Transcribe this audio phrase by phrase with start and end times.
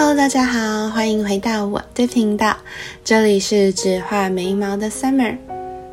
[0.00, 2.56] Hello，大家好，欢迎回到我的频道，
[3.02, 5.36] 这里是只画眉毛的 Summer。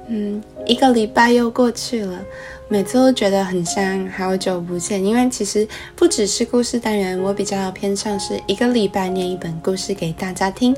[0.08, 2.20] 嗯，一个礼拜又过去了，
[2.68, 10.76] 每次都觉得很像好久不见，因为其实不只是故事单元，我比较偏向是一个礼拜念一本故事给大家听。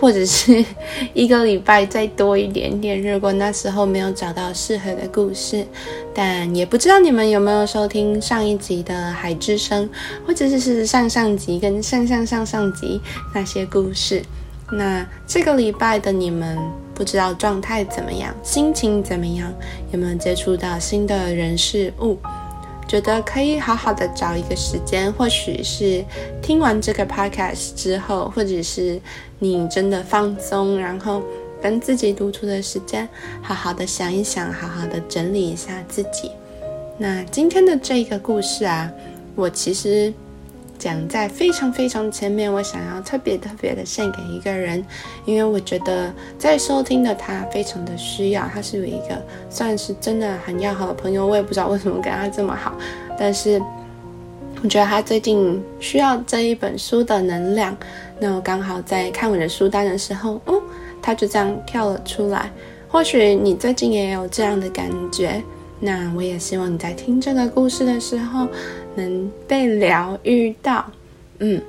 [0.00, 0.64] 或者是
[1.12, 5.66] 一个礼拜再多一点点，如果那时候没有找到适合的故事，
[6.14, 9.84] 但也不知道你们有没有收听上一集的《海之声》，
[10.24, 13.00] 或者是上上集跟上上上上集
[13.34, 14.22] 那些故事。
[14.70, 16.56] 那这个礼拜的你们
[16.98, 19.54] 不知道状态怎么样，心情怎么样，
[19.92, 22.18] 有没有接触到新的人事物？
[22.88, 26.04] 觉得可以好好的找一个时间，或许是
[26.42, 29.00] 听完这个 podcast 之后，或者是
[29.38, 31.22] 你真的放松，然后
[31.62, 33.08] 跟自己独处的时间，
[33.40, 36.32] 好好的想一想，好好的整理一下自己。
[36.98, 38.90] 那今天的这一个故事啊，
[39.36, 40.12] 我其实。
[40.78, 44.84] 讲在非常非常前面，我想要特别特别的献给一个人，
[45.24, 49.20] 因为我觉得在收听的他非常的需要，他是有一个
[49.50, 52.72] 算是真的很要好的朋友，我也不知道为什么跟他这么好，
[53.18, 53.60] 但是
[54.62, 57.76] 我觉得他最近需要这一本书的能量，
[58.18, 60.62] 那我刚好在看我的书单的时候，哦，
[61.02, 62.50] 他就这样跳了出来，
[62.88, 65.42] 或许你最近也有这样的感觉。
[65.80, 68.48] 那我也希望你在听这个故事的时候
[68.98, 70.84] 能被疗愈到。
[71.38, 71.62] 嗯，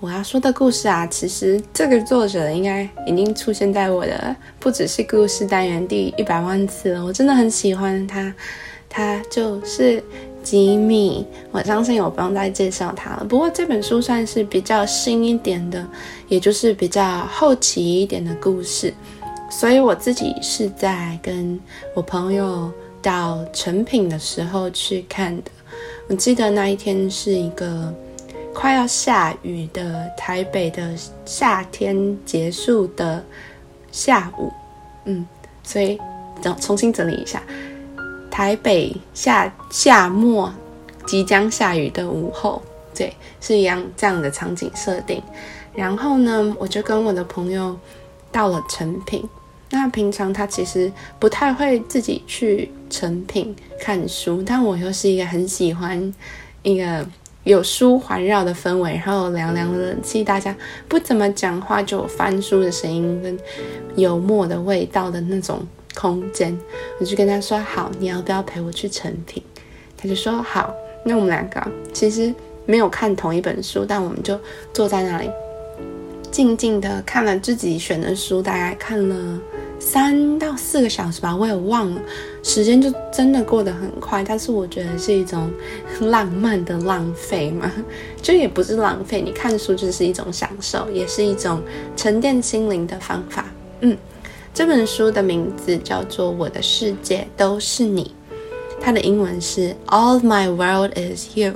[0.00, 7.04] 我要说的故事啊，其实这个作者应该已经出现在我的不只是故事单元第一百万次了。
[7.04, 8.34] 我真的很喜欢他，
[8.88, 10.02] 他就是
[10.42, 11.26] 吉米。
[11.50, 13.24] 我相信我不用再介绍他了。
[13.28, 15.86] 不过这本书算是比较新一点的，
[16.28, 18.92] 也就是比较后期一点的故事，
[19.50, 21.60] 所以我自己是在跟
[21.94, 22.72] 我朋友。
[23.00, 25.44] 到成品的时候去看的，
[26.08, 27.94] 我记得那一天是一个
[28.54, 30.94] 快要下雨的台北的
[31.26, 33.22] 夏天结束的
[33.92, 34.50] 下午，
[35.04, 35.26] 嗯，
[35.62, 35.98] 所以
[36.42, 37.42] 重重新整理一下，
[38.30, 40.50] 台北夏夏末
[41.06, 42.62] 即将下雨的午后，
[42.94, 45.22] 对，是一样这样的场景设定。
[45.74, 47.78] 然后呢，我就跟我的朋友
[48.32, 49.28] 到了成品。
[49.70, 56.14] 那平常他其实不太会自己去成品看书，但我又是一个很喜欢
[56.62, 57.06] 一个
[57.44, 60.56] 有书环绕的氛围，然后凉凉的冷气，大家
[60.88, 63.38] 不怎么讲话就有翻书的声音跟
[63.96, 65.60] 油墨的味道的那种
[65.94, 66.56] 空间，
[66.98, 69.42] 我就跟他说好，你要不要陪我去成品？
[69.96, 70.74] 他就说好。
[71.04, 71.62] 那我们两个
[71.92, 72.34] 其实
[72.66, 74.38] 没有看同一本书，但我们就
[74.74, 75.30] 坐在那里
[76.30, 79.40] 静静的看了自己选的书，大概看了。
[79.80, 82.02] 三到四个小时吧，我也忘了，
[82.42, 84.24] 时间就真的过得很快。
[84.24, 85.48] 但是我觉得是一种
[86.00, 87.70] 浪漫的浪费嘛，
[88.20, 89.20] 就也不是浪费。
[89.20, 91.62] 你看书就是一种享受，也是一种
[91.96, 93.46] 沉淀心灵的方法。
[93.80, 93.96] 嗯，
[94.52, 98.12] 这本书的名字叫做《我的世界都是你》，
[98.80, 101.52] 它的英文是 All My World Is You。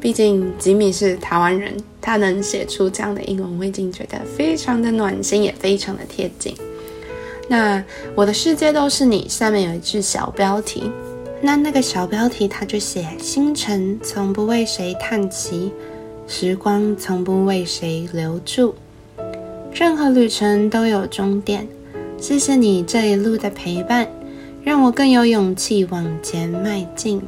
[0.00, 6.54] 毕竟吉米是台湾人，他能写出这样的英文，我已经觉得非常的暖心，也非常的贴近。
[7.48, 7.82] 那
[8.14, 9.26] 我的世界都是你。
[9.28, 10.84] 下面有一句小标题，
[11.40, 15.72] 那那个小标题它就写：星辰从不为谁叹息，
[16.26, 18.74] 时光从不为谁留住，
[19.72, 21.66] 任何旅程都有终点。
[22.18, 24.06] 谢谢你这一路的陪伴，
[24.62, 27.22] 让我更有勇气往前迈进。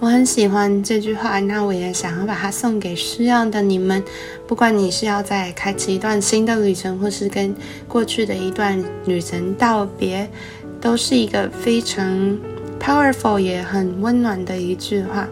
[0.00, 4.00] 我很喜欢这句话，那我也想要把它送给需要的你们。
[4.46, 7.52] 不管你是要在开启一段新的旅程，或是跟
[7.88, 10.30] 过去的一段旅程道别，
[10.80, 12.38] 都是一个非常
[12.78, 15.26] powerful 也很温暖的一句话。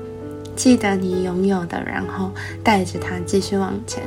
[0.57, 2.33] 记得你拥有的，然后
[2.65, 4.03] 带着它继续往前。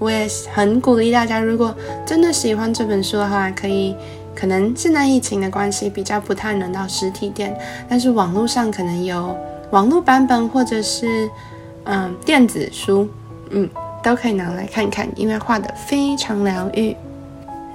[0.00, 1.72] 我也很鼓励大家，如果
[2.04, 3.94] 真的喜欢这本书的话，可以，
[4.34, 7.56] 可能现在疫情的关系比较不太能到实体店，
[7.88, 9.36] 但是网络上可能有。
[9.70, 11.28] 网络版本或者是
[11.84, 13.08] 嗯电子书，
[13.50, 13.68] 嗯
[14.02, 16.96] 都可以拿来看看，因为画的非常疗愈。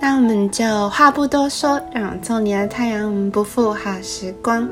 [0.02, 4.70] 那我们就话不多说，让我做你的太阳不负好时光。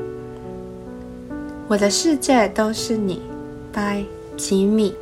[1.66, 3.20] 我的世界都是你，
[3.72, 4.02] 拜
[4.36, 4.94] 吉米。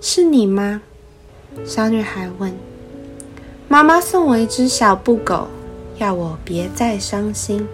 [0.00, 0.80] 是你吗？
[1.64, 2.52] 小女孩问。
[3.68, 5.48] 妈妈送我一只小布狗，
[5.96, 7.66] 要我别再伤心。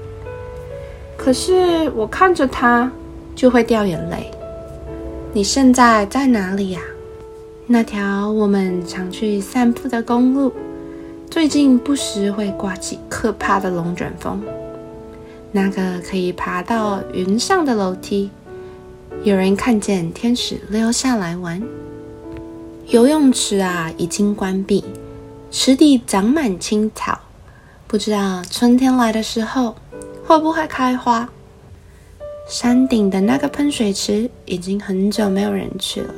[1.16, 2.90] 可是我看着它。
[3.38, 4.28] 就会掉眼泪。
[5.32, 6.80] 你现在在哪里呀？
[7.68, 10.52] 那条我们常去散步的公路，
[11.30, 14.42] 最近不时会刮起可怕的龙卷风。
[15.52, 18.28] 那个可以爬到云上的楼梯，
[19.22, 21.62] 有人看见天使溜下来玩。
[22.88, 24.82] 游泳池啊已经关闭，
[25.52, 27.20] 池底长满青草，
[27.86, 29.76] 不知道春天来的时候
[30.26, 31.28] 会不会开花。
[32.48, 36.14] 山顶的那个喷水池已经很久没有人去了，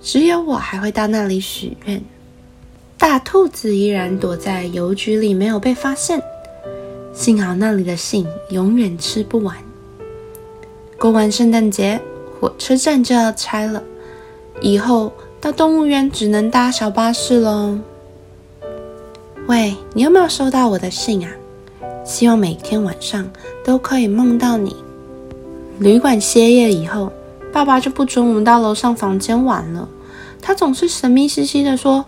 [0.00, 2.00] 只有我还会到那里许愿。
[2.96, 6.22] 大兔子依然躲在邮局里没有被发现，
[7.12, 9.56] 幸好那里的信永远吃不完。
[11.00, 12.00] 过完圣诞节，
[12.38, 13.82] 火车站就要拆了，
[14.60, 17.76] 以后到动物园只能搭小巴士喽。
[19.48, 21.30] 喂，你有没有收到我的信啊？
[22.04, 23.28] 希望每天晚上
[23.64, 24.83] 都可以梦到你。
[25.80, 27.12] 旅馆歇业以后，
[27.52, 29.88] 爸爸就不准我们到楼上房间玩了。
[30.40, 32.04] 他总是神秘兮兮的说：“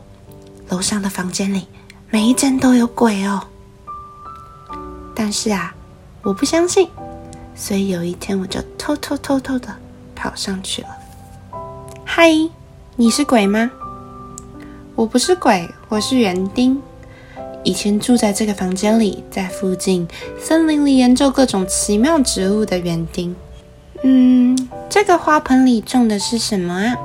[0.71, 1.67] 楼上的房间里
[2.11, 3.43] 每一间都有鬼哦。”
[5.17, 5.75] 但是啊，
[6.23, 6.89] 我不相信，
[7.57, 9.75] 所以有一天我就偷偷偷偷的
[10.15, 10.89] 跑上去了。
[12.05, 12.31] 嗨，
[12.95, 13.69] 你是鬼吗？
[14.95, 16.81] 我不是鬼，我是园丁。
[17.65, 20.07] 以前住在这个房间里，在附近
[20.39, 23.35] 森林里研究各种奇妙植物的园丁。
[24.03, 24.57] 嗯，
[24.89, 26.97] 这个花盆里种的是什么啊？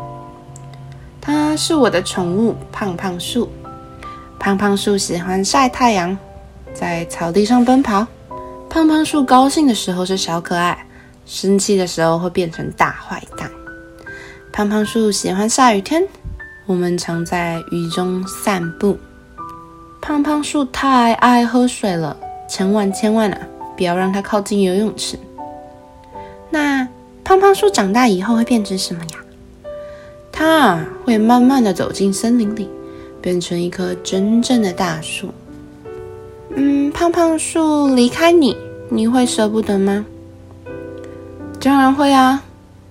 [1.21, 3.49] 它是我的宠物胖胖树。
[4.39, 6.17] 胖胖树喜欢晒太阳，
[6.73, 8.05] 在草地上奔跑。
[8.69, 10.85] 胖胖树高兴的时候是小可爱，
[11.25, 13.49] 生气的时候会变成大坏蛋。
[14.51, 16.03] 胖胖树喜欢下雨天，
[16.65, 18.97] 我们常在雨中散步。
[20.01, 22.17] 胖胖树太爱喝水了，
[22.49, 23.39] 千万千万啊，
[23.77, 25.17] 不要让它靠近游泳池。
[26.51, 26.88] 那
[27.24, 29.18] 胖胖树长大以后会变成什么呀？
[30.31, 32.69] 它会慢慢的走进森林里，
[33.21, 35.30] 变成一棵真正的大树。
[36.53, 38.57] 嗯，胖胖树离开你，
[38.89, 40.06] 你会舍不得吗？
[41.62, 42.44] 当然会啊，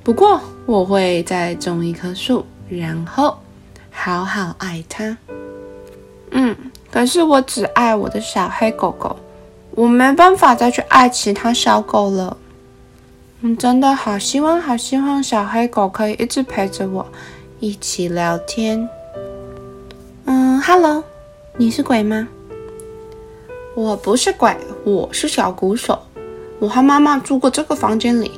[0.02, 3.36] 不过我会再种一棵树，然后
[3.90, 5.16] 好好爱它。
[6.30, 6.56] 嗯，
[6.90, 9.16] 可是我只爱我的小黑狗狗，
[9.72, 12.36] 我没办法再去爱其他小狗了。
[13.42, 17.06] 嗯，真的好希望，好希望小黑狗可以一直陪着我，
[17.58, 18.86] 一起聊天。
[20.26, 21.02] 嗯，Hello，
[21.56, 22.28] 你是鬼吗？
[23.74, 24.54] 我不是鬼，
[24.84, 25.98] 我是小鼓手。
[26.58, 28.32] 我和妈妈住过这个房间里。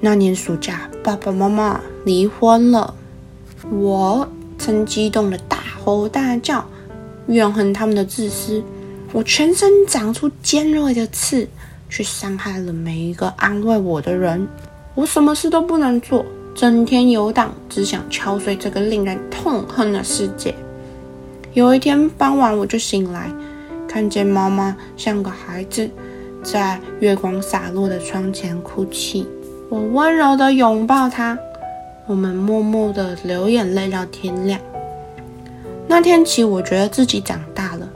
[0.00, 2.94] 那年暑假，爸爸妈妈离婚了。
[3.70, 4.28] 我
[4.58, 6.62] 曾激动的大吼大叫，
[7.28, 8.62] 怨恨他们的自私。
[9.14, 11.48] 我全身长出尖锐的刺。
[11.88, 14.46] 去伤害了每一个安慰我的人，
[14.94, 16.24] 我什么事都不能做，
[16.54, 20.54] 整天游荡，只想敲碎这个令人痛恨的世界。
[21.54, 23.30] 有一天傍晚，我就醒来，
[23.88, 25.88] 看见妈妈像个孩子，
[26.42, 29.26] 在月光洒落的窗前哭泣。
[29.68, 31.38] 我温柔地拥抱她，
[32.06, 34.60] 我们默默地流眼泪到天亮。
[35.88, 37.88] 那天起，我觉得自己长大了，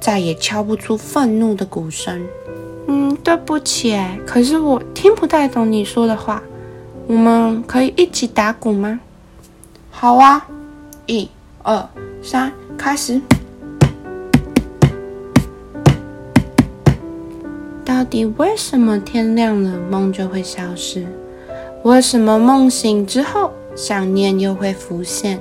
[0.00, 2.26] 再也敲不出愤怒的鼓声。
[2.88, 6.42] 嗯，对不起，可是我听不太懂你说的话。
[7.08, 9.00] 我们可以一起打鼓吗？
[9.90, 10.46] 好啊，
[11.06, 11.28] 一、
[11.62, 11.88] 二、
[12.22, 13.20] 三，开始。
[17.84, 21.06] 到底为什么天亮了梦就会消失？
[21.82, 25.40] 为什么梦醒之后想念又会浮现？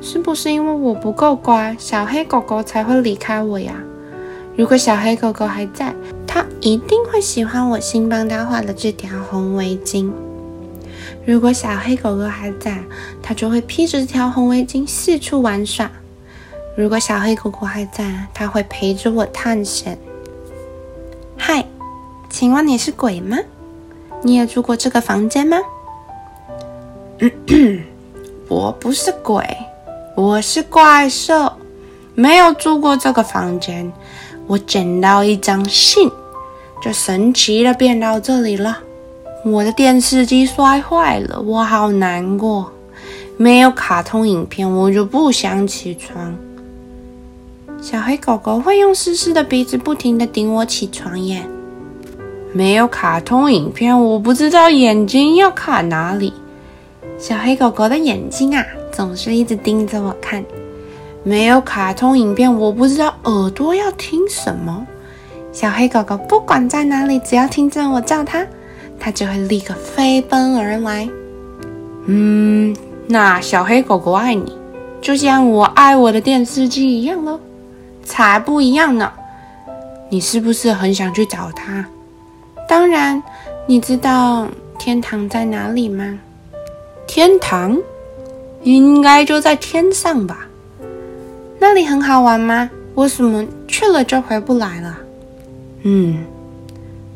[0.00, 3.74] 是不是因为我不够乖，小黑狗狗才会离开我呀？
[4.56, 5.92] 如果小黑狗狗还在，
[6.36, 10.12] 他一定会喜欢我新帮他画的这条红围巾。
[11.24, 12.84] 如果小黑狗狗还在，
[13.22, 15.90] 它就会披着这条红围巾四处玩耍。
[16.76, 19.98] 如果小黑狗狗还在，它会陪着我探险。
[21.38, 21.64] 嗨，
[22.28, 23.38] 请问你是鬼吗？
[24.22, 25.56] 你也住过这个房间吗？
[28.48, 29.42] 我不是鬼，
[30.14, 31.50] 我是怪兽，
[32.14, 33.90] 没有住过这个房间。
[34.46, 36.08] 我捡到一张信，
[36.82, 38.78] 就神奇的变到这里了。
[39.44, 42.70] 我的电视机摔坏了，我好难过。
[43.36, 46.36] 没有卡通影片，我就不想起床。
[47.80, 51.42] 小黑狗狗会用湿湿的鼻子不停的顶我起床耶。
[52.52, 56.32] 没有卡通影片，我不知道眼睛要卡哪里。
[57.18, 60.42] 小黑狗狗的眼睛啊，总是一直盯着我看。
[61.22, 64.86] 没有卡通影片，我不知道耳朵要听什么。
[65.56, 68.46] 小黑狗狗不管在哪里，只要听见我叫它，
[69.00, 71.08] 它就会立刻飞奔而来。
[72.04, 72.76] 嗯，
[73.08, 74.54] 那小黑狗狗爱你，
[75.00, 77.40] 就像我爱我的电视机一样喽？
[78.04, 79.10] 才不一样呢！
[80.10, 81.86] 你是不是很想去找它？
[82.68, 83.22] 当然，
[83.66, 84.46] 你知道
[84.78, 86.18] 天堂在哪里吗？
[87.06, 87.78] 天堂。
[88.62, 90.46] 应该就在天上吧？
[91.58, 92.68] 那里很好玩吗？
[92.94, 94.98] 为什么去了就回不来了？
[95.88, 96.24] 嗯，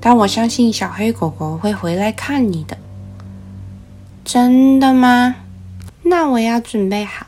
[0.00, 2.79] 但我相信小黑狗狗会回来看你的。
[4.25, 5.35] 真的吗？
[6.05, 7.27] 那我要准备好。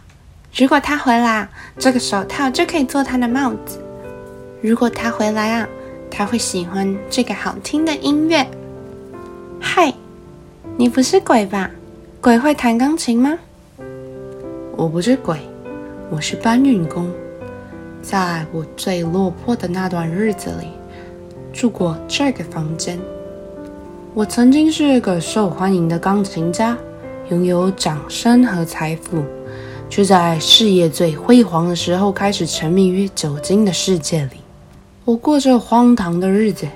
[0.56, 3.84] 如果他回来，这个手套就可以做他的帽子。
[4.60, 5.68] 如果他回来啊，
[6.08, 8.46] 他会喜欢这个好听的音乐。
[9.60, 9.92] 嗨，
[10.76, 11.68] 你不是鬼吧？
[12.20, 13.36] 鬼会弹钢琴吗？
[14.76, 15.40] 我不是鬼，
[16.08, 17.10] 我是搬运工。
[18.00, 20.68] 在我最落魄的那段日子里，
[21.52, 22.98] 住过这个房间。
[24.14, 26.76] 我曾经是个受欢迎的钢琴家，
[27.30, 29.22] 拥有掌声和财富。
[29.88, 34.38] 却在事业最辉煌的时候开始沉迷于酒精的世界里。
[35.04, 36.66] 我过着荒唐的日子，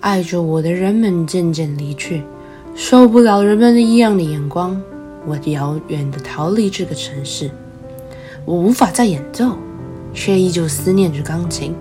[0.00, 2.22] 爱着我的人们渐渐离去，
[2.74, 4.82] 受不了人们的异样的眼光，
[5.24, 7.48] 我遥远地逃离这个城市。
[8.44, 9.52] 我无法再演奏，
[10.12, 11.72] 却依旧思念着钢琴。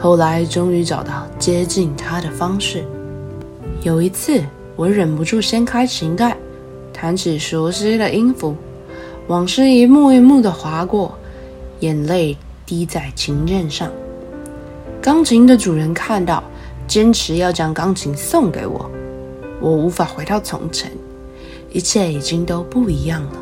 [0.00, 2.84] 后来终于找到接近他的方式。
[3.82, 4.40] 有一次，
[4.76, 6.36] 我忍不住掀开琴盖，
[6.92, 8.54] 弹起熟悉的音符。
[9.26, 11.18] 往事一幕一幕的划过，
[11.80, 13.90] 眼泪滴在琴键上。
[15.02, 16.42] 钢琴的主人看到，
[16.86, 18.88] 坚持要将钢琴送给我。
[19.60, 20.92] 我无法回到从前，
[21.72, 23.32] 一切已经都不一样了。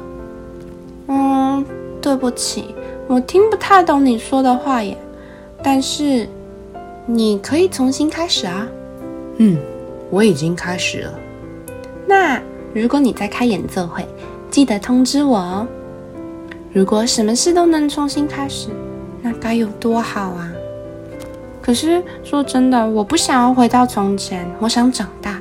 [1.08, 1.64] 嗯，
[2.00, 2.74] 对不起，
[3.06, 4.96] 我听不太懂你说的话耶。
[5.62, 6.28] 但是，
[7.06, 8.66] 你可以重新开始啊。
[9.36, 9.56] 嗯，
[10.10, 11.14] 我已经开始了。
[12.04, 12.40] 那
[12.74, 14.04] 如果你在开演奏会，
[14.50, 15.66] 记得通知我哦。
[16.72, 18.68] 如果什么事都能重新开始，
[19.22, 20.52] 那该有多好啊！
[21.62, 25.40] 可是说真的，我不想要回到从前，我想长大。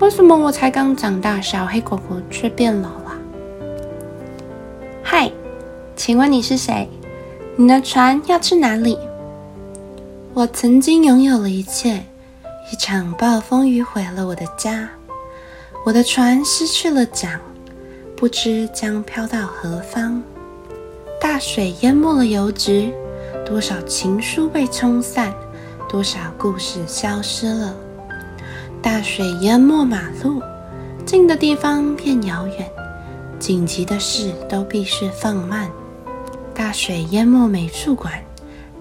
[0.00, 3.12] 为什么我才刚长大，小黑狗狗却变老了？
[5.02, 5.30] 嗨，
[5.94, 6.88] 请问你是谁？
[7.56, 8.98] 你的船要去哪里？
[10.34, 12.02] 我曾经拥有了一切，
[12.72, 14.88] 一场暴风雨毁了我的家，
[15.84, 17.38] 我的船失去了桨，
[18.16, 20.22] 不知将飘到何方。
[21.20, 22.94] 大水淹没了邮局，
[23.44, 25.34] 多少情书被冲散，
[25.86, 27.76] 多少故事消失了。
[28.80, 30.40] 大水淹没马路，
[31.04, 32.70] 近的地方变遥远，
[33.38, 35.70] 紧急的事都必须放慢。
[36.54, 38.14] 大水淹没美术馆，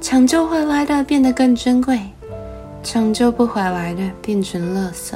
[0.01, 1.99] 抢救回来的变得更珍贵，
[2.81, 5.13] 抢救不回来的变成垃圾。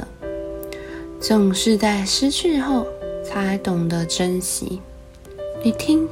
[1.18, 2.86] 总是在失去后
[3.24, 4.80] 才懂得珍惜。
[5.64, 6.08] 你听。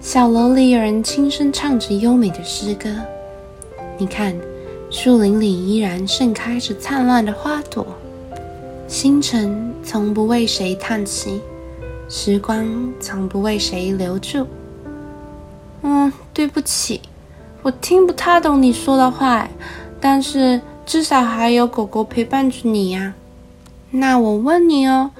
[0.00, 2.88] 小楼里有人轻声唱着优美的诗歌。
[3.98, 4.34] 你看，
[4.90, 7.86] 树林里依然盛开着灿烂的花朵。
[8.88, 11.42] 星辰从不为谁叹息，
[12.08, 14.46] 时光从不为谁留住。
[15.82, 17.00] 嗯，对不起，
[17.62, 19.48] 我听不太懂你说的话，
[20.00, 23.14] 但是至少还有狗狗陪伴着你呀。
[23.90, 25.10] 那我问你哦，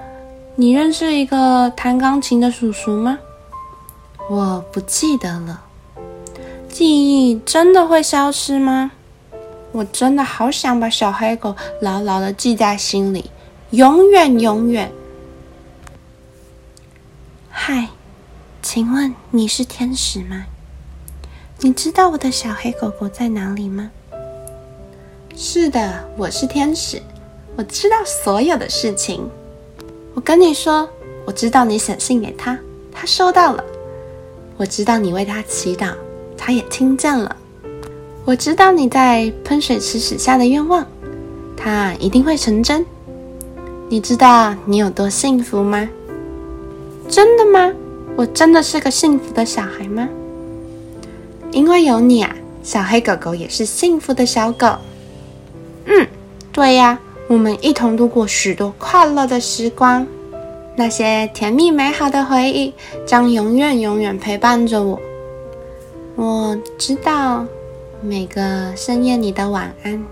[0.56, 3.18] 你认识一个弹钢琴的叔叔吗？
[4.28, 5.62] 我不记得了，
[6.68, 8.90] 记忆真的会消失吗？
[9.70, 13.30] 我真的好想把小黑狗牢牢的记在心里，
[13.70, 14.90] 永远永远。
[17.50, 17.88] 嗨，
[18.61, 20.46] 请问你是天使吗？
[21.64, 23.88] 你知道我的小黑狗狗在哪里吗？
[25.37, 27.00] 是的，我是天使，
[27.54, 29.31] 我知道所有的事情。
[30.12, 30.88] 我跟你说，
[31.25, 32.59] 我知道你写信给他，
[32.90, 33.62] 他收到了。
[34.57, 35.95] 我知道你为他祈祷，
[36.37, 37.37] 他也听见了。
[38.25, 40.85] 我知道你在喷水池许下的愿望，
[41.57, 42.85] 他一定会成真。
[43.88, 45.88] 你知道你有多幸福吗？
[47.09, 47.73] 真的吗？
[48.16, 50.09] 我真的是个幸福的小孩吗？
[51.52, 54.76] 因为有你啊，小黑狗狗也是幸福的小狗。
[55.85, 56.06] 嗯，
[56.50, 60.06] 对呀，我们一同度过许多快乐的时光。
[60.75, 62.73] 那些甜蜜美好的回忆
[63.06, 64.99] 将永远永远陪伴着我。
[66.16, 67.44] 我知道
[68.00, 70.02] 每个深夜你的晚安，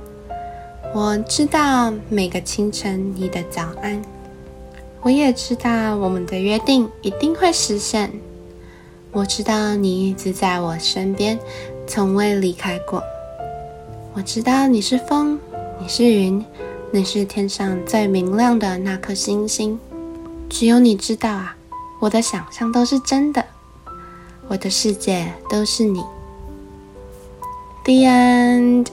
[0.94, 4.02] 我知道每个清晨你的早安，
[5.00, 8.12] 我也知道我们的约定一定会实现。
[9.12, 11.36] 我知道你一直在我身边，
[11.84, 13.02] 从未离开过。
[14.12, 15.36] 我知道你是风，
[15.80, 16.44] 你是云，
[16.92, 19.78] 你是天上最明亮的那颗星星。
[20.48, 21.56] 只有你知道啊，
[22.00, 23.44] 我的想象都是真的，
[24.46, 26.00] 我的世界都是你。
[27.84, 28.86] The end。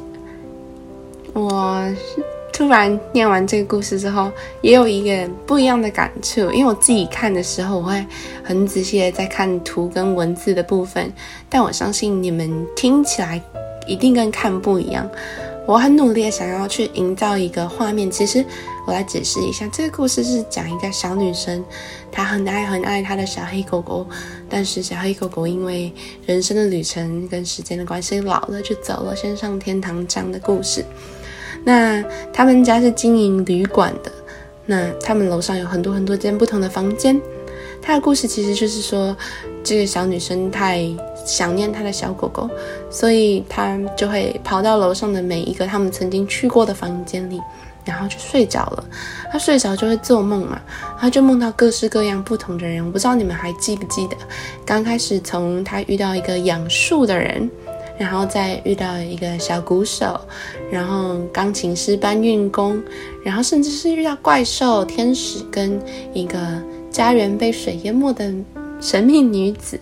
[1.34, 2.26] 我是
[2.58, 6.52] 突然念完这个故事之后，也有一个不一样的感触。
[6.52, 8.04] 因为我自己看的时候，我会
[8.44, 11.14] 很仔细的在看图跟文字的部分，
[11.52, 13.40] 但我相信你们听起来
[13.86, 15.08] 一定跟看不一样。
[15.68, 18.10] 我很努力的想要去营造一个画面。
[18.10, 18.44] 其实
[18.88, 21.64] 我来解释一下，这个故事是讲一个小女生，
[22.12, 24.04] 她很爱很爱她的小黑狗狗，
[24.50, 25.94] 但是小黑狗狗因为
[26.26, 30.84] 人生的旅程跟时间的关系老了就走了，先上天堂这样的故事。
[31.68, 34.10] 那他们家是经营旅馆的，
[34.66, 37.20] 那他们楼上有很多很多间不同的房间。
[37.82, 39.14] 他的故事其实就是说，
[39.66, 40.88] 这个小女生太
[41.26, 42.50] 想念她的小狗狗，
[42.90, 47.38] 所以她就会跑到楼上的每一个他们曾经去过的房间里，
[47.84, 48.86] 然后就睡着了。
[49.30, 50.62] 她睡着就会做梦嘛，
[50.98, 52.86] 她就梦到各式各样不同的人。
[52.86, 54.16] 我不知道你们还记不记得，
[54.66, 57.50] 刚开始从她遇到一个养树的人，
[57.98, 60.20] 然后再遇到一个小鼓手，
[60.72, 62.82] 然后钢琴师搬运工，
[63.24, 65.80] 然后甚至是遇到怪兽、天使跟
[66.14, 66.40] 一个。
[66.90, 68.34] 家园被水淹没的
[68.82, 69.80] 神秘女子，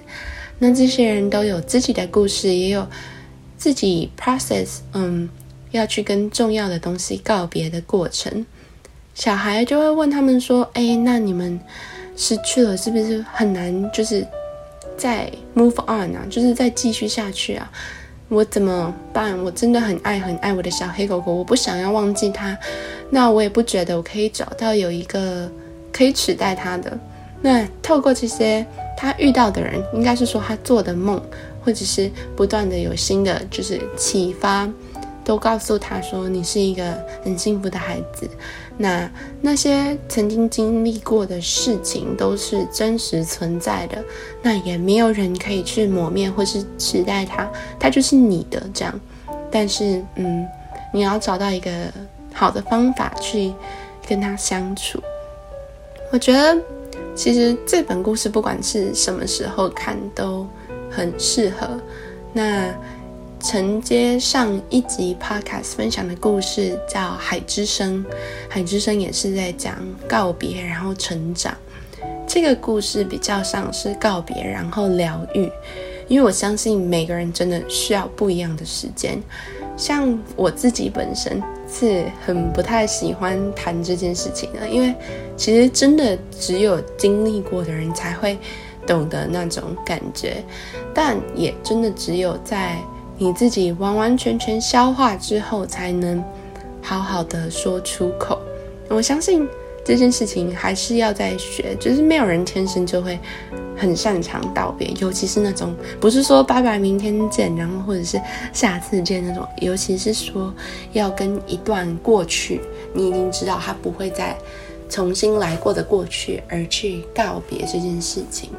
[0.59, 2.85] 那这些人都有自己的故事，也有
[3.57, 5.29] 自己 process，嗯，
[5.71, 8.45] 要去跟重要的东西告别的过程。
[9.13, 11.57] 小孩就会问他们说：“哎，那你们
[12.17, 14.27] 失去了，是不是很难，就是
[14.97, 17.71] 再 move on 啊，就是再继续下去啊？
[18.29, 19.37] 我怎么办？
[19.43, 22.57] 我真的很爱很爱我的小黑狗狗，我不想要忘记它。
[23.09, 25.49] 那我也不觉得我可以找到有一个。”
[25.95, 26.99] 可以取代它的。
[27.41, 28.65] 那透过这些
[28.97, 31.21] 他遇到的人，应该是说他做的梦，
[31.63, 34.69] 或者是不断的有新的就是启发，
[35.23, 38.29] 都告诉他说你是一个很幸福的孩子。
[38.77, 39.09] 那
[39.41, 44.03] 那些曾经经历过的事情都是真实存在的，
[44.41, 48.99] 那也没有人可以去抹灭或是取代它，它就是你的这样。
[49.49, 50.45] 但是，嗯，
[50.93, 51.71] 你要找到一个
[52.33, 53.53] 好的方法去
[54.05, 55.01] 跟他相处。
[56.11, 56.57] 我觉得，
[57.15, 60.45] 其实这本故事不管是什么时候看都
[60.91, 61.79] 很适合。
[62.33, 62.67] 那
[63.45, 68.03] 承接上一集 podcast 分享的故事叫《海之声》，
[68.49, 69.77] 《海之声》也是在讲
[70.09, 71.55] 告别然后成长。
[72.25, 75.47] 这个故事比较像是告别然后疗愈，
[76.07, 79.21] 因为我相信每个人真的需要不一样的时间。
[79.77, 81.39] 像我自己本身
[81.71, 84.91] 是很不太喜欢谈这件事情的，因为
[85.37, 88.39] 其实真的只有经历过的人才会
[88.87, 90.43] 懂得那种感觉，
[90.95, 92.79] 但也真的只有在
[93.17, 96.23] 你自己完完全全消化之后，才能
[96.81, 98.39] 好好的说出口。
[98.89, 99.47] 我相信。
[99.87, 103.19] 这件事情还是要再学，就是没有人天生就会
[103.77, 108.19] 很擅长道别，尤其是那种不是说拜拜明天见，然后或者是
[108.51, 110.51] 下次见那种，尤其是说
[110.93, 112.61] 要跟一段过去，
[112.95, 114.35] 你已经知道他不会再
[114.89, 118.49] 重新来过的过去而去告别这件事情。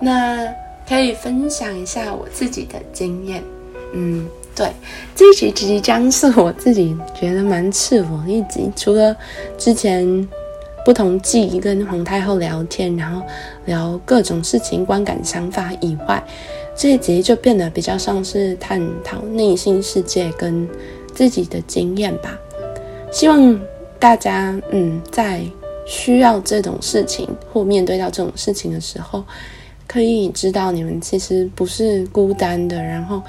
[0.00, 0.52] 那
[0.88, 3.44] 可以分享一下我自己的经验，
[3.92, 4.72] 嗯，对，
[5.14, 9.16] 这一集即将是我自己觉得蛮赤裸的一集，除了
[9.56, 10.28] 之前。
[10.84, 13.24] 不同季跟皇太后聊天，然后
[13.66, 16.20] 聊各种事情、观感、想法以外，
[16.74, 20.68] 这一集就变得比较像是探讨内心世界跟
[21.14, 22.36] 自己的经验吧。
[23.12, 23.56] 希望
[24.00, 25.42] 大家，嗯，在
[25.86, 29.22] 需要这种事情或面对到这种事情的时候，
[29.86, 33.22] 可以知道你们其实不是孤单的，然后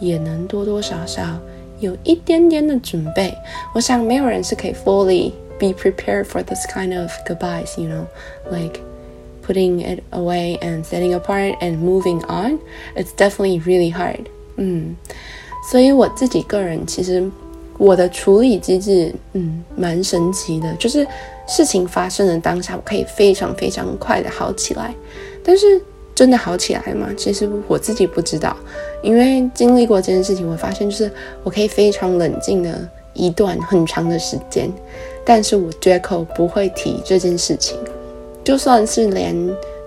[0.00, 1.38] 也能多多少少
[1.80, 3.36] 有一点点的准备。
[3.74, 8.04] 我想没有人是可以 fully。be prepared for this kind of goodbyes, you know,
[8.50, 8.80] like
[9.46, 12.58] putting it away and setting apart and moving on.
[12.96, 14.24] It's definitely really hard.
[14.56, 14.96] 嗯，
[15.70, 17.30] 所以我自己个人其实
[17.78, 21.06] 我的处理机制，嗯，蛮神奇的，就是
[21.46, 24.92] 事情发生的当下，我可以非常非常快的好起来。
[25.44, 25.80] 但是
[26.17, 27.07] 真的好起来吗？
[27.15, 28.57] 其实我自己不知道，
[29.03, 31.11] 因为经历过这件事情，我发现就是
[31.43, 34.67] 我可以非常冷静的一段很长的时间。
[35.23, 37.77] 但是我绝口不会提这件事情，
[38.43, 39.35] 就算是连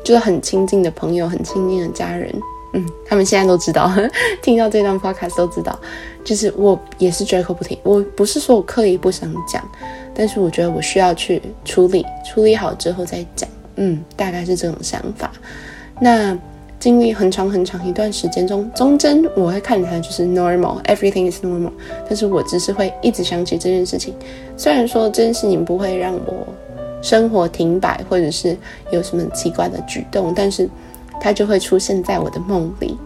[0.04, 2.32] 就是很亲近的朋友、很亲近的家人，
[2.74, 3.90] 嗯，他们现在都知道，
[4.40, 5.76] 听到这段 podcast 都知道，
[6.22, 7.76] 就是我也是绝口不提。
[7.82, 9.68] 我不是说我刻意不想讲，
[10.14, 15.32] 但是我觉得我需要去处理，处理好之后再讲，嗯，大概是这种想法。
[16.00, 16.36] 那。
[16.78, 21.70] 经历很长很长一段时间中，中间我会看起来就是 normal，everything is normal，
[22.06, 24.14] 但是我只是会一直想起这件事情。
[24.56, 26.46] 虽然说这件事情不会让我
[27.02, 28.56] 生活停摆，或者是
[28.90, 30.66] 有什么奇怪的举动，但是
[31.20, 32.96] 它就会出现在我的梦里。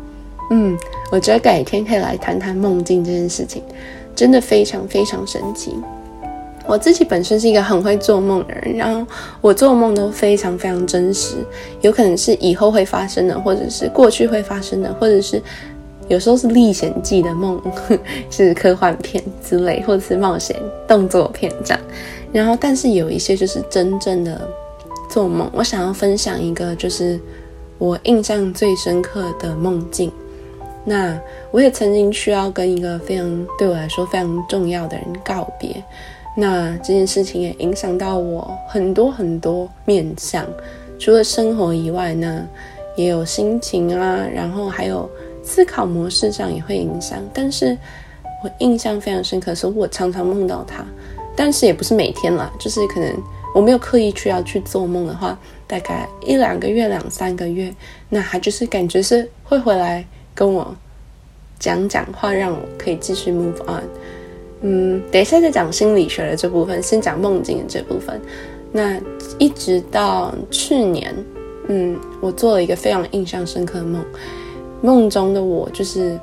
[0.53, 0.79] 嗯，
[1.11, 3.61] 我觉得改天可以来谈谈梦境这件事情，
[4.15, 5.75] 真的非常非常神奇。
[6.67, 9.07] 我自己本身是一个很会做梦的人，然后
[9.41, 11.37] 我做梦都非常非常真实，
[11.81, 15.41] 有可能是以后会发生的，或者是过去会发生的，或者是
[16.09, 17.61] 有时候是历险记的梦，
[18.31, 20.57] 是科幻片之类，或者是冒险
[20.89, 21.81] 动作片这样。
[22.33, 24.41] 然后，但是有一些就是真正的
[25.09, 25.49] 做梦。
[25.53, 27.21] 我想要分享一个，就是
[27.79, 30.11] 我印象最深刻的梦境。
[30.85, 31.19] 那
[31.51, 35.83] 我也曾经需要跟一个非常对我来说非常重要的人告别。
[36.37, 40.45] 那这件事情也影响到我很多很多面向，
[40.99, 42.47] 除了生活以外呢，
[42.97, 45.09] 也有心情啊，然后还有
[45.45, 47.19] 思考模式上也会影响。
[47.33, 47.79] 但是
[48.43, 50.85] 我印象非常深刻，是我常常梦到他，
[51.37, 53.15] 但是也不是每天啦，就是可能
[53.55, 57.73] 我没有刻意去要去做梦的话，大概一两个月、两三个月，
[58.09, 60.75] 那他就是感觉是会回来跟我
[61.61, 63.85] 讲讲话，让我可以继续 move on。
[64.67, 68.19] 嗯，等一下再讲心理学的这部分，先讲梦境的这部分。
[68.73, 68.99] 那
[69.39, 71.15] 一直到去年，
[71.69, 74.03] 嗯，我做了一个非常印象深刻的梦。
[74.81, 76.19] 梦中的我，就是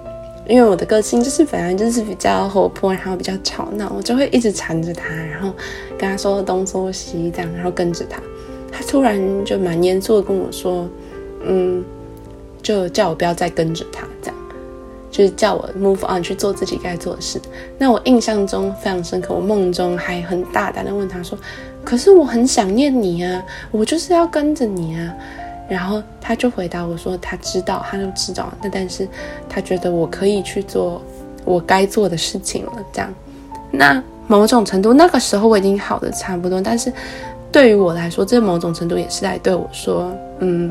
[0.48, 5.54] 因为我的个性就是本来就是比较活泼，然后比较吵闹，我就会一直缠着他，然后
[5.98, 8.20] 跟他说东说西这样，然后跟着他。
[8.72, 10.90] 他突然就蛮严肃的跟我说，
[11.46, 11.84] 嗯，
[12.64, 14.36] 就叫我不要再跟着他这样。
[15.12, 17.40] 就是叫我 move on 去做自己该做的事。
[17.78, 21.38] 那我印象中非常深刻，我梦中还很大胆的问他说
[21.84, 25.14] ：“可是我很想念你啊，我就是要跟着你啊。”
[25.70, 28.52] 然后他就回答我说：“他知道，他就知道。
[28.64, 29.08] 那但是
[29.48, 31.02] 他觉得我可以去做
[31.46, 32.74] 我该做的事情了。
[32.92, 33.14] 这样，
[33.72, 36.92] 那某种程度那个时候我已经好的差不多，但是
[37.52, 40.70] 对于我来说，这某种程度也是在对我说：嗯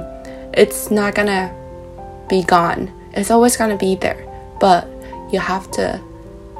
[0.53, 1.48] ，it's not gonna
[2.29, 2.87] be gone.
[3.14, 4.16] It's always gonna be there.”
[4.61, 4.85] But
[5.31, 5.99] you have to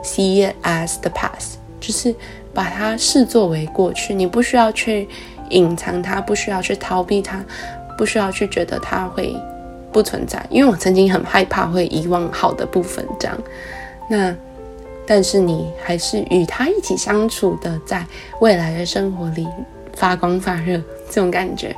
[0.03, 2.15] see it as the past，就是
[2.55, 4.15] 把它视作为过去。
[4.15, 5.07] 你不需要去
[5.51, 7.45] 隐藏它，不需要去逃避它，
[7.99, 9.37] 不需要去觉得它会
[9.93, 10.43] 不存在。
[10.49, 13.39] 因为我曾经很害怕会遗忘好的部分，这样。
[14.09, 14.35] 那
[15.07, 18.03] 但是你还是与它一起相处的，在
[18.41, 19.47] 未来的生活里
[19.93, 21.77] 发光发热，这种感觉。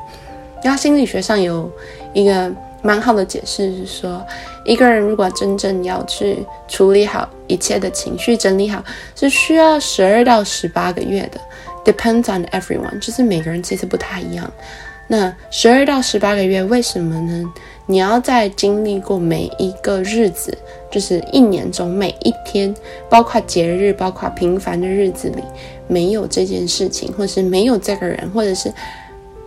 [0.63, 1.69] 然后心理学上有
[2.13, 2.55] 一个。
[2.83, 4.25] 蛮好的解释是说，
[4.65, 8.83] 一个人如果真正要去处理好一切的情绪，整理好，
[9.15, 11.41] 是需要十二到十八个月的
[11.85, 14.53] ，depends on everyone，就是每个人其实不太一样。
[15.09, 17.53] 那十二到十八个月为什么呢？
[17.87, 20.57] 你要在经历过每一个日子，
[20.91, 22.75] 就是一年中每一天，
[23.09, 25.43] 包括节日，包括平凡的日子里，
[25.87, 28.73] 没有这件事情，或是没有这个人，或者是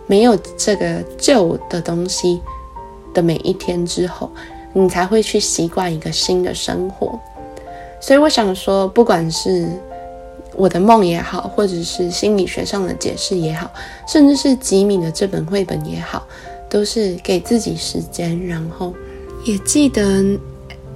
[0.06, 2.40] 没有这个旧的东西。
[3.16, 4.30] 的每一天之后，
[4.74, 7.18] 你才会去习惯一个新的生活。
[7.98, 9.66] 所以我想说，不管是
[10.54, 13.70] 我的梦也好，或者是心理学上的解释也好，
[14.06, 16.26] 甚至是吉米的这本绘本也好，
[16.68, 18.92] 都是给自己时间，然后
[19.46, 20.22] 也记得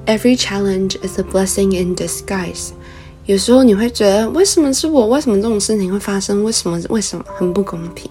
[0.04, 2.72] every challenge is a blessing in disguise。
[3.24, 5.06] 有时候你会觉得，为什么是我？
[5.06, 6.44] 为什么这种事情会发生？
[6.44, 6.78] 为什么？
[6.90, 8.10] 为什么很不公平？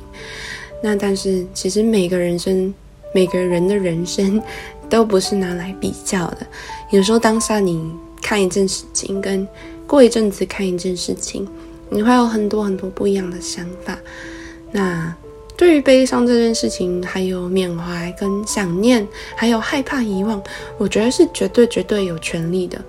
[0.81, 2.73] 那但是其实每个人生。
[3.11, 4.41] 每个人的人生
[4.89, 6.47] 都不是拿来比较的。
[6.91, 7.91] 有时候当下你
[8.21, 9.47] 看一件事情，跟
[9.87, 11.47] 过一阵子看一件事情，
[11.89, 13.97] 你会有很多很多不一样的想法。
[14.71, 15.15] 那
[15.57, 20.41] 对于悲伤这件事情，还有缅怀跟想念，还有害怕遗忘，
[20.77, 22.79] 我觉得是绝对绝对有权利的，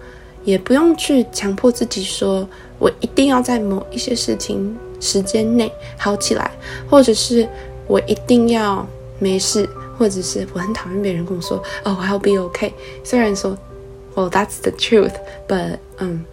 [0.44, 2.46] 也不用去强迫自己说，
[2.78, 6.50] 我一定要在某一些事情时间内好起来，
[6.88, 7.48] 或者是
[7.86, 8.86] 我一定要
[9.18, 9.68] 没事。
[10.00, 12.72] 或者是我很讨厌别人跟我说哦，I'll be okay。
[13.04, 13.54] 虽然说
[14.14, 16.24] ，Well that's the truth，but 嗯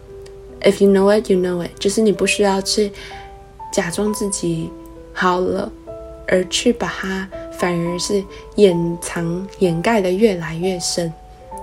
[0.62, 2.94] ，if you know it，you know it，就是你不需要去
[3.74, 4.70] 假装自己
[5.12, 5.70] 好了，
[6.30, 7.28] 而去把它
[7.60, 8.24] 反而是
[8.56, 11.12] 掩藏、掩盖的越来越深。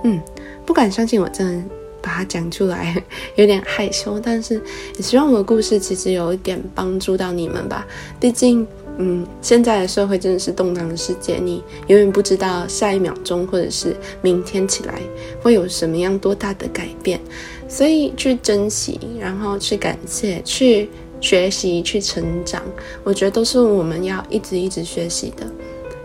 [0.03, 0.21] 嗯，
[0.63, 1.63] 不敢相信我真的
[2.03, 3.01] 把它讲出来，
[3.33, 4.61] 有点害羞，但是
[4.95, 7.83] 也希望我的故事其实有一点帮助到你们吧。
[8.19, 8.67] 毕竟。
[8.97, 15.01] 嗯，现在的社会真的是动荡的世界，你永远不知道下一秒钟或者是明天起来
[15.41, 17.19] 会有什么样多大的改变，
[17.67, 22.61] 所以去珍惜，然后去感谢，去学习，去成长，
[23.03, 25.45] 我觉得都是我们要一直一直学习的。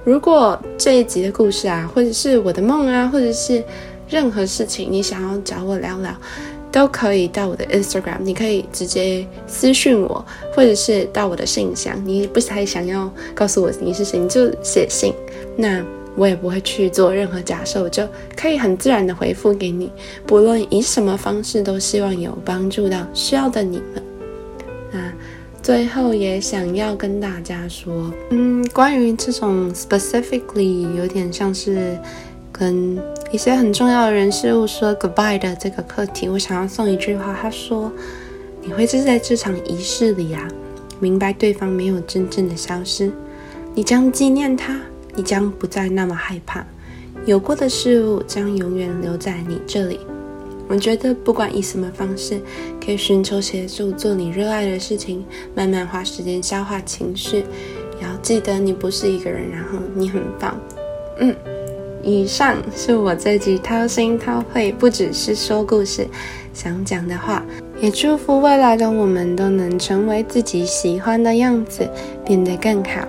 [0.02, 3.62] 如果这一集的故事啊，或者是我的梦啊，或者是
[4.08, 6.12] 任何事情，你想要找我聊聊。
[6.72, 12.00] 都可以到我的 Instagram，你可以直接私信我，或者是到我的信箱。
[12.04, 15.12] 你不太想要告诉我你是谁，你就写信，
[15.56, 15.84] 那
[16.16, 18.06] 我也不会去做任何假设，我就
[18.36, 19.90] 可以很自然的回复给你。
[20.26, 24.02] 不论以什么方式，都希望有帮助到需要的你们。
[24.92, 25.12] 那
[25.62, 31.98] 最后也想要跟大家说，嗯，关于这种 specifically 有点像是
[32.60, 37.90] 跟一些很重要的人事物说 goodbye 的这个课题，我想要送一句话，他说
[38.60, 40.46] ：“你会是在这场仪式里啊，
[40.98, 43.10] 明白对方没有真正的消失，
[43.74, 44.78] 你将纪念他，
[45.14, 46.62] 你将不再那么害怕，
[47.24, 49.98] 有过的事物将永远留在你这里。”
[50.68, 52.38] 我觉得不管以什么方式，
[52.84, 60.60] 可以寻求协助，做你热爱的事情，慢慢花时间消化情绪，也要记得你不是一个人，然后你很棒。
[61.18, 61.34] 嗯，
[62.02, 66.06] 以上是我这集掏心掏肺，不只是说故事，
[66.54, 67.44] 想讲的话，
[67.80, 71.88] 也祝福未来的我们都能成为自己喜欢的样子，
[72.24, 73.06] 变得更好。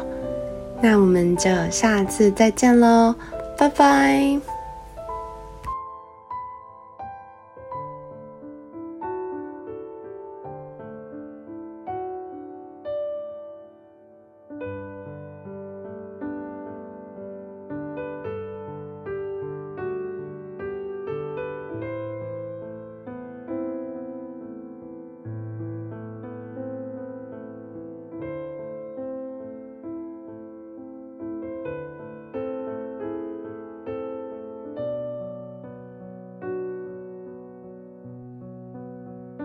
[0.81, 3.15] 那我们就下次再见喽，
[3.57, 4.50] 拜拜。